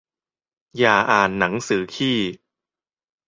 [0.77, 2.17] อย่าอ่านหนังสือขี้